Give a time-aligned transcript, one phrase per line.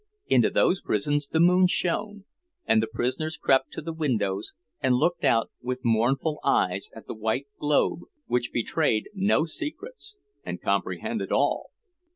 [0.25, 2.25] Into those prisons the moon shone,
[2.65, 7.13] and the prisoners crept to the windows and looked out with mournful eyes at the
[7.13, 11.69] white globe which betrayed no secrets and comprehended all.